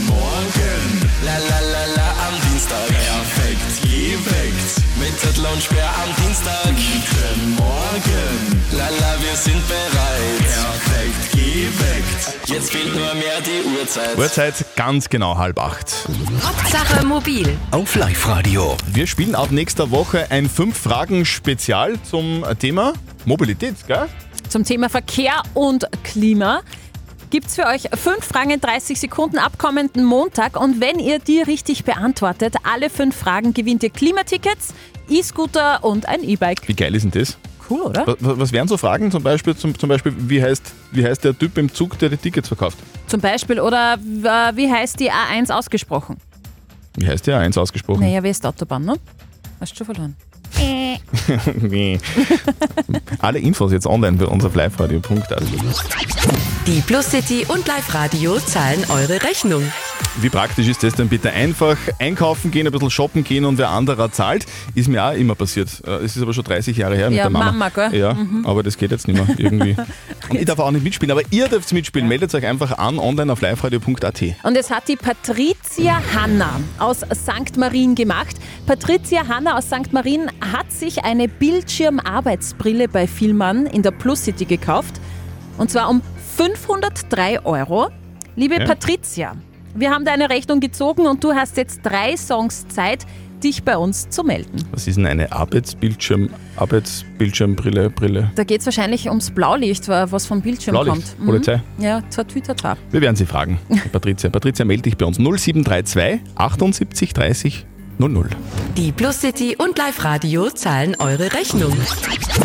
Morgen, 0.06 1.10
la 1.24 1.32
la 1.32 1.60
la 1.60 1.84
la 1.94 2.08
am 2.28 2.34
Dienstag. 2.50 2.86
Perfekt 2.88 3.82
geweckt. 3.82 4.82
Mit 4.98 5.18
Zettel 5.18 5.46
und 5.46 5.62
Sperr 5.62 5.90
am 6.02 6.24
Dienstag. 6.24 6.74
Guten 6.74 7.54
Morgen, 7.56 8.62
la 8.72 8.88
la, 8.88 9.16
wir 9.20 9.36
sind 9.36 9.62
bereit. 9.68 10.41
Perfekt 11.32 11.62
geweckt. 11.62 12.48
Jetzt 12.48 12.72
fehlt 12.72 12.94
nur 12.94 13.14
mehr 13.14 13.40
die 13.40 13.78
Uhrzeit. 13.78 14.16
Uhrzeit 14.16 14.54
ganz 14.76 15.08
genau 15.08 15.36
halb 15.36 15.58
acht. 15.58 16.08
Hauptsache 16.42 17.04
mobil. 17.04 17.56
Auf 17.70 17.94
Live 17.94 18.26
Radio. 18.28 18.76
Wir 18.88 19.06
spielen 19.06 19.34
ab 19.34 19.50
nächster 19.50 19.90
Woche 19.90 20.30
ein 20.30 20.48
Fünf-Fragen-Spezial 20.48 21.94
zum 22.02 22.44
Thema 22.58 22.92
Mobilität, 23.24 23.76
gell? 23.86 24.08
Zum 24.48 24.64
Thema 24.64 24.88
Verkehr 24.88 25.42
und 25.54 25.86
Klima 26.04 26.60
gibt 27.30 27.46
es 27.46 27.54
für 27.54 27.66
euch 27.66 27.88
fünf 27.94 28.26
Fragen 28.26 28.50
in 28.50 28.60
30 28.60 29.00
Sekunden 29.00 29.38
ab 29.38 29.56
kommenden 29.56 30.04
Montag. 30.04 30.60
Und 30.60 30.80
wenn 30.80 30.98
ihr 30.98 31.18
die 31.18 31.40
richtig 31.40 31.84
beantwortet, 31.84 32.56
alle 32.70 32.90
fünf 32.90 33.16
Fragen, 33.16 33.54
gewinnt 33.54 33.82
ihr 33.82 33.90
Klimatickets, 33.90 34.74
E-Scooter 35.08 35.82
und 35.82 36.06
ein 36.06 36.22
E-Bike. 36.22 36.68
Wie 36.68 36.74
geil 36.74 36.94
ist 36.94 37.04
denn 37.04 37.10
das? 37.12 37.38
Cool, 37.72 37.82
oder? 37.82 38.06
Was, 38.06 38.16
was 38.20 38.52
wären 38.52 38.68
so 38.68 38.76
Fragen? 38.76 39.10
Zum 39.10 39.22
Beispiel, 39.22 39.56
zum, 39.56 39.78
zum 39.78 39.88
Beispiel 39.88 40.14
wie, 40.18 40.42
heißt, 40.42 40.72
wie 40.90 41.04
heißt 41.04 41.24
der 41.24 41.38
Typ 41.38 41.56
im 41.56 41.72
Zug, 41.72 41.98
der 41.98 42.10
die 42.10 42.16
Tickets 42.18 42.48
verkauft? 42.48 42.78
Zum 43.06 43.20
Beispiel, 43.20 43.60
oder 43.60 43.94
äh, 43.94 44.56
wie 44.56 44.70
heißt 44.70 45.00
die 45.00 45.10
A1 45.10 45.50
ausgesprochen? 45.50 46.18
Wie 46.96 47.08
heißt 47.08 47.26
der 47.26 47.38
eins 47.38 47.56
ausgesprochen? 47.56 48.00
Naja, 48.00 48.22
Westautobahn, 48.22 48.84
ne? 48.84 48.96
Hast 49.60 49.72
du 49.72 49.76
schon 49.76 49.86
verloren. 49.86 50.16
Wie? 51.56 51.98
Alle 53.20 53.38
Infos 53.38 53.72
jetzt 53.72 53.86
online 53.86 54.16
bei 54.16 54.26
uns 54.26 54.44
auf 54.44 54.54
liveradio.at. 54.54 55.42
Die 56.66 56.80
Plus 56.80 57.10
City 57.10 57.44
und 57.48 57.66
Live 57.66 57.92
Radio 57.94 58.38
zahlen 58.38 58.84
eure 58.88 59.22
Rechnung. 59.22 59.62
Wie 60.20 60.28
praktisch 60.28 60.68
ist 60.68 60.82
das 60.82 60.94
denn 60.94 61.08
bitte? 61.08 61.30
Einfach 61.32 61.76
einkaufen 61.98 62.50
gehen, 62.50 62.66
ein 62.66 62.72
bisschen 62.72 62.90
shoppen 62.90 63.24
gehen 63.24 63.46
und 63.46 63.56
wer 63.56 63.70
anderer 63.70 64.12
zahlt. 64.12 64.44
Ist 64.74 64.88
mir 64.88 65.02
auch 65.02 65.12
immer 65.14 65.34
passiert. 65.34 65.70
Äh, 65.86 66.04
Es 66.04 66.16
ist 66.16 66.22
aber 66.22 66.34
schon 66.34 66.44
30 66.44 66.76
Jahre 66.76 66.96
her 66.96 67.08
mit 67.08 67.16
Ja, 67.16 67.24
der 67.24 67.30
Mama. 67.30 67.46
Mama, 67.46 67.68
gell? 67.70 67.98
Ja, 67.98 68.12
Mhm. 68.14 68.44
aber 68.44 68.62
das 68.62 68.76
geht 68.76 68.90
jetzt 68.90 69.08
nicht 69.08 69.16
mehr 69.26 69.34
irgendwie. 69.38 69.74
Und 70.28 70.38
ich 70.38 70.44
darf 70.44 70.58
auch 70.58 70.70
nicht 70.70 70.84
mitspielen, 70.84 71.10
aber 71.10 71.22
ihr 71.30 71.48
dürft 71.48 71.72
mitspielen. 71.72 72.06
Meldet 72.08 72.34
euch 72.34 72.44
einfach 72.46 72.76
an 72.78 72.98
online 72.98 73.32
auf 73.32 73.40
liveradio.at. 73.40 74.22
Und 74.42 74.56
es 74.56 74.70
hat 74.70 74.86
die 74.88 74.96
Patricia 74.96 76.00
Hanna 76.14 76.60
aus 76.78 76.98
St. 77.00 77.56
Marien 77.56 77.94
gemacht. 77.94 78.36
Patricia 78.66 79.26
Hanna 79.26 79.56
aus 79.56 79.64
St. 79.66 79.92
Marien 79.92 80.30
hat 80.52 80.70
sich 80.72 81.04
eine 81.04 81.28
Bildschirmarbeitsbrille 81.28 82.88
bei 82.88 83.06
Vielmann 83.06 83.66
in 83.66 83.82
der 83.82 83.90
Plus 83.90 84.24
City 84.24 84.44
gekauft. 84.44 85.00
Und 85.58 85.70
zwar 85.70 85.88
um 85.90 86.02
503 86.36 87.44
Euro. 87.44 87.88
Liebe 88.36 88.56
Ja. 88.58 88.64
Patricia, 88.64 89.34
Wir 89.74 89.90
haben 89.90 90.04
deine 90.04 90.28
Rechnung 90.28 90.60
gezogen 90.60 91.06
und 91.06 91.24
du 91.24 91.32
hast 91.32 91.56
jetzt 91.56 91.80
drei 91.82 92.14
Songs 92.18 92.68
Zeit, 92.68 93.06
dich 93.42 93.62
bei 93.64 93.76
uns 93.78 94.08
zu 94.10 94.22
melden. 94.22 94.62
Was 94.70 94.86
ist 94.86 94.96
denn 94.98 95.06
eine 95.06 95.32
Arbeitsbildschirm, 95.32 96.28
Arbeitsbildschirmbrille, 96.56 97.88
Brille? 97.90 98.30
Da 98.34 98.44
geht 98.44 98.60
es 98.60 98.66
wahrscheinlich 98.66 99.08
ums 99.08 99.30
Blaulicht, 99.30 99.88
wa- 99.88 100.06
was 100.10 100.26
vom 100.26 100.42
Bildschirm 100.42 100.72
Blaulicht, 100.74 101.16
kommt. 101.16 101.26
Polizei. 101.26 101.62
Ja, 101.78 102.02
tatütata. 102.02 102.76
Wir 102.90 103.00
werden 103.00 103.16
sie 103.16 103.24
fragen. 103.26 103.58
Patricia, 103.92 104.28
Patricia, 104.30 104.64
melde 104.66 104.82
dich 104.82 104.96
bei 104.98 105.06
uns 105.06 105.18
0732 105.18 106.20
78 106.34 107.14
30 107.14 107.66
00. 107.98 108.30
Die 108.76 108.92
Plus 108.92 109.20
City 109.20 109.56
und 109.56 109.78
Live 109.78 110.04
Radio 110.04 110.50
zahlen 110.50 110.96
eure 110.98 111.32
Rechnung. 111.32 111.72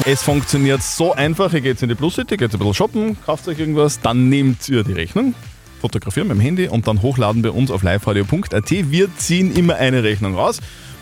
Es 0.06 0.22
funktioniert 0.22 0.84
so 0.84 1.14
einfach. 1.14 1.54
Ihr 1.54 1.62
geht 1.62 1.82
in 1.82 1.90
die 1.90 1.96
Plus 1.96 2.16
City, 2.16 2.38
geht 2.38 2.54
ein 2.54 2.60
bisschen 2.60 2.74
shoppen, 2.74 3.18
kauft 3.26 3.48
euch 3.48 3.60
irgendwas, 3.60 4.00
dann 4.02 4.30
nehmt 4.30 4.68
ihr 4.70 4.84
die 4.84 4.94
Rechnung, 4.94 5.34
fotografieren 5.82 6.28
mit 6.28 6.38
dem 6.38 6.42
Handy 6.42 6.68
und 6.68 6.88
dann 6.88 7.02
hochladen 7.02 7.42
bei 7.42 7.52
uns 7.52 7.72
auf 7.72 7.84
liveradio.at. 7.84 8.72
Wir 8.72 9.16
ziehen 9.18 9.56
immer 9.56 9.76
eine 9.76 10.04
Rechnung 10.04 10.36
raus 10.36 10.60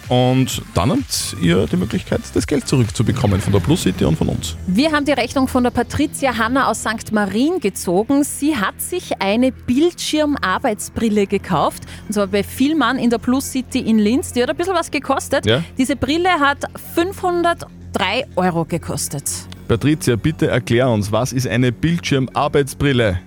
und 0.09 0.61
dann 0.73 0.91
habt 0.91 1.35
ihr 1.41 1.65
die 1.67 1.77
Möglichkeit, 1.77 2.21
das 2.33 2.45
Geld 2.45 2.67
zurückzubekommen 2.67 3.41
von 3.41 3.51
der 3.51 3.59
Plus 3.59 3.83
City 3.83 4.05
und 4.05 4.17
von 4.17 4.29
uns. 4.29 4.55
Wir 4.67 4.91
haben 4.91 5.05
die 5.05 5.11
Rechnung 5.11 5.47
von 5.47 5.63
der 5.63 5.71
Patricia 5.71 6.37
Hanna 6.37 6.69
aus 6.69 6.81
St. 6.81 7.11
Marien 7.11 7.59
gezogen. 7.59 8.23
Sie 8.23 8.55
hat 8.55 8.79
sich 8.79 9.21
eine 9.21 9.51
Bildschirmarbeitsbrille 9.51 11.27
gekauft. 11.27 11.83
Und 12.07 12.13
zwar 12.13 12.27
bei 12.27 12.43
Vielmann 12.43 12.99
in 12.99 13.09
der 13.09 13.17
Plus 13.17 13.51
City 13.51 13.79
in 13.79 13.97
Linz. 13.97 14.33
Die 14.33 14.43
hat 14.43 14.49
ein 14.49 14.55
bisschen 14.55 14.75
was 14.75 14.91
gekostet. 14.91 15.45
Ja. 15.45 15.63
Diese 15.77 15.95
Brille 15.95 16.29
hat 16.29 16.65
503 16.93 18.27
Euro 18.35 18.65
gekostet. 18.65 19.23
Patricia, 19.67 20.15
bitte 20.15 20.47
erklär 20.47 20.89
uns, 20.89 21.11
was 21.11 21.33
ist 21.33 21.47
eine 21.47 21.71
Bildschirmarbeitsbrille? 21.71 23.19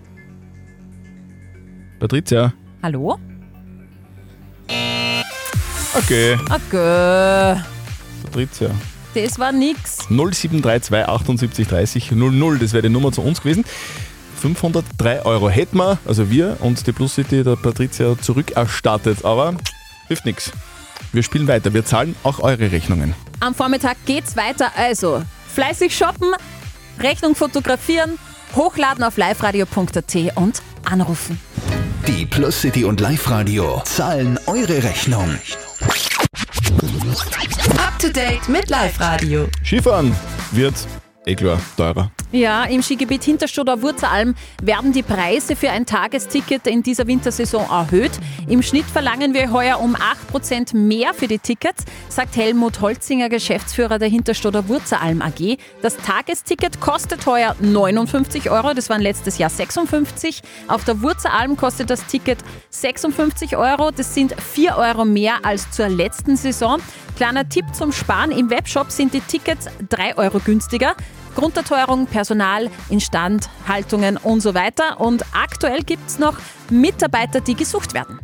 Patricia? 1.98 2.52
Hallo? 2.80 3.18
Okay. 5.94 6.36
Okay. 6.50 7.60
Patricia. 8.24 8.70
Das 9.14 9.38
war 9.38 9.52
nix. 9.52 10.08
0732 10.08 11.08
78 11.08 11.68
30 11.68 12.12
00, 12.12 12.58
das 12.58 12.72
wäre 12.72 12.82
die 12.82 12.88
Nummer 12.88 13.10
zu 13.10 13.22
uns 13.22 13.40
gewesen. 13.40 13.64
503 14.40 15.22
Euro 15.24 15.48
hätten 15.48 15.78
wir, 15.78 15.98
also 16.06 16.30
wir 16.30 16.56
und 16.60 16.86
die 16.86 16.92
Plus 16.92 17.14
City 17.14 17.42
der 17.42 17.56
Patricia 17.56 18.16
zurückerstattet, 18.20 19.24
aber 19.24 19.54
hilft 20.06 20.24
nichts. 20.24 20.52
Wir 21.12 21.22
spielen 21.22 21.48
weiter, 21.48 21.72
wir 21.74 21.84
zahlen 21.84 22.14
auch 22.22 22.38
eure 22.40 22.70
Rechnungen. 22.70 23.14
Am 23.40 23.54
Vormittag 23.54 23.96
geht's 24.04 24.36
weiter. 24.36 24.70
Also 24.76 25.22
fleißig 25.54 25.96
shoppen, 25.96 26.32
Rechnung 27.00 27.34
fotografieren, 27.34 28.18
hochladen 28.54 29.02
auf 29.02 29.16
liveradio.at 29.16 30.36
und 30.36 30.62
anrufen. 30.84 31.40
Die 32.06 32.26
Plus 32.26 32.60
City 32.60 32.84
und 32.84 33.00
Live 33.00 33.28
Radio 33.28 33.82
zahlen 33.84 34.38
eure 34.46 34.82
Rechnung. 34.82 35.38
Up 36.78 37.98
to 37.98 38.08
date 38.08 38.48
mit 38.48 38.70
Live 38.70 39.00
Radio. 39.00 39.48
Skifahren 39.64 40.14
wird, 40.52 40.74
eh 41.28 41.34
klar, 41.34 41.60
teurer. 41.76 42.10
Ja, 42.30 42.64
im 42.64 42.82
Skigebiet 42.82 43.24
Hinterstoder 43.24 43.80
Wurzalm 43.80 44.34
werden 44.62 44.92
die 44.92 45.02
Preise 45.02 45.56
für 45.56 45.70
ein 45.70 45.86
Tagesticket 45.86 46.66
in 46.66 46.82
dieser 46.82 47.06
Wintersaison 47.06 47.64
erhöht. 47.70 48.10
Im 48.48 48.62
Schnitt 48.62 48.84
verlangen 48.84 49.32
wir 49.32 49.50
heuer 49.50 49.80
um 49.80 49.96
8% 49.96 50.76
mehr 50.76 51.14
für 51.14 51.26
die 51.26 51.38
Tickets, 51.38 51.84
sagt 52.10 52.36
Helmut 52.36 52.82
Holzinger, 52.82 53.30
Geschäftsführer 53.30 53.98
der 53.98 54.08
Hinterstoder 54.10 54.68
Wurzalm 54.68 55.22
AG. 55.22 55.56
Das 55.80 55.96
Tagesticket 55.96 56.80
kostet 56.80 57.24
heuer 57.24 57.56
59 57.60 58.50
Euro, 58.50 58.74
das 58.74 58.90
waren 58.90 59.00
letztes 59.00 59.38
Jahr 59.38 59.50
56. 59.50 60.42
Auf 60.66 60.84
der 60.84 61.00
Wurzalm 61.00 61.56
kostet 61.56 61.88
das 61.88 62.04
Ticket 62.06 62.38
56 62.68 63.56
Euro, 63.56 63.90
das 63.90 64.14
sind 64.14 64.34
4 64.38 64.76
Euro 64.76 65.06
mehr 65.06 65.44
als 65.44 65.70
zur 65.70 65.88
letzten 65.88 66.36
Saison. 66.36 66.78
Kleiner 67.16 67.48
Tipp 67.48 67.64
zum 67.72 67.90
Sparen, 67.90 68.32
im 68.32 68.50
Webshop 68.50 68.90
sind 68.90 69.14
die 69.14 69.20
Tickets 69.20 69.66
3 69.88 70.18
Euro 70.18 70.40
günstiger. 70.40 70.94
Grunderteuerung, 71.38 72.06
Personal, 72.06 72.68
Instandhaltungen 72.90 74.16
und 74.16 74.40
so 74.40 74.54
weiter. 74.54 75.00
Und 75.00 75.24
aktuell 75.32 75.82
gibt 75.82 76.08
es 76.08 76.18
noch 76.18 76.36
Mitarbeiter, 76.68 77.40
die 77.40 77.54
gesucht 77.54 77.94
werden. 77.94 78.18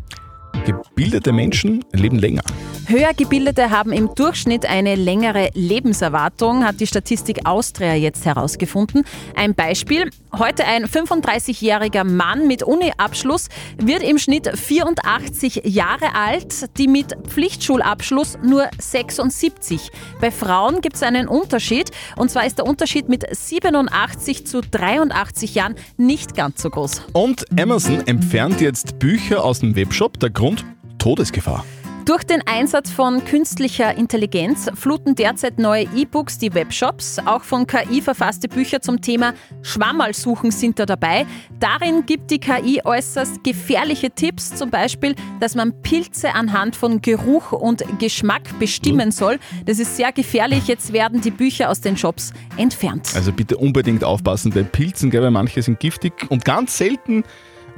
Gebildete 0.66 1.33
Menschen 1.33 1.85
leben 1.92 2.18
länger. 2.18 2.42
Höhergebildete 2.87 3.70
haben 3.70 3.92
im 3.92 4.14
Durchschnitt 4.14 4.66
eine 4.66 4.94
längere 4.94 5.51
Lebenserwartung, 5.55 6.64
hat 6.64 6.81
die 6.81 6.87
Statistik 6.87 7.47
Austria 7.47 7.94
jetzt 7.94 8.27
herausgefunden. 8.27 9.05
Ein 9.35 9.55
Beispiel. 9.55 10.11
Heute 10.37 10.64
ein 10.64 10.87
35-jähriger 10.87 12.05
Mann 12.05 12.47
mit 12.47 12.62
Uni-Abschluss 12.62 13.49
wird 13.79 14.03
im 14.03 14.18
Schnitt 14.18 14.51
84 14.59 15.62
Jahre 15.64 16.14
alt, 16.14 16.77
die 16.77 16.88
mit 16.88 17.16
Pflichtschulabschluss 17.29 18.38
nur 18.42 18.68
76. 18.79 19.90
Bei 20.20 20.31
Frauen 20.31 20.81
gibt 20.81 20.97
es 20.97 21.03
einen 21.03 21.29
Unterschied 21.29 21.90
und 22.16 22.31
zwar 22.31 22.47
ist 22.47 22.59
der 22.59 22.66
Unterschied 22.66 23.09
mit 23.09 23.25
87 23.31 24.47
zu 24.47 24.61
83 24.61 25.55
Jahren 25.55 25.77
nicht 25.97 26.35
ganz 26.35 26.61
so 26.61 26.68
groß. 26.68 27.03
Und 27.12 27.44
Amazon 27.59 28.07
entfernt 28.07 28.61
jetzt 28.61 28.99
Bücher 28.99 29.44
aus 29.44 29.61
dem 29.61 29.75
Webshop. 29.77 30.20
Der 30.20 30.31
Grund? 30.31 30.64
Todesgefahr. 30.99 31.64
Durch 32.04 32.22
den 32.22 32.42
Einsatz 32.46 32.90
von 32.90 33.24
künstlicher 33.24 33.96
Intelligenz 33.96 34.68
fluten 34.74 35.14
derzeit 35.14 35.58
neue 35.58 35.84
E-Books 35.96 36.36
die 36.36 36.52
Webshops. 36.52 37.18
Auch 37.24 37.42
von 37.42 37.66
KI 37.66 38.02
verfasste 38.02 38.46
Bücher 38.46 38.82
zum 38.82 39.00
Thema 39.00 39.32
Schwammerlsuchen 39.62 40.50
sind 40.50 40.78
da 40.78 40.84
dabei. 40.84 41.24
Darin 41.60 42.04
gibt 42.04 42.30
die 42.30 42.38
KI 42.38 42.82
äußerst 42.84 43.42
gefährliche 43.42 44.10
Tipps, 44.10 44.54
zum 44.54 44.68
Beispiel, 44.68 45.14
dass 45.40 45.54
man 45.54 45.80
Pilze 45.80 46.34
anhand 46.34 46.76
von 46.76 47.00
Geruch 47.00 47.52
und 47.52 47.82
Geschmack 47.98 48.58
bestimmen 48.58 49.10
soll. 49.10 49.38
Das 49.64 49.78
ist 49.78 49.96
sehr 49.96 50.12
gefährlich. 50.12 50.66
Jetzt 50.66 50.92
werden 50.92 51.22
die 51.22 51.30
Bücher 51.30 51.70
aus 51.70 51.80
den 51.80 51.96
Shops 51.96 52.34
entfernt. 52.58 53.12
Also 53.14 53.32
bitte 53.32 53.56
unbedingt 53.56 54.04
aufpassen 54.04 54.52
bei 54.52 54.62
Pilzen, 54.62 55.10
gell, 55.10 55.22
weil 55.22 55.30
manche 55.30 55.62
sind 55.62 55.80
giftig 55.80 56.12
und 56.28 56.44
ganz 56.44 56.76
selten 56.76 57.24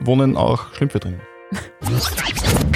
wohnen 0.01 0.37
auch 0.37 0.75
Schlümpfe 0.75 0.99
drin. 0.99 1.21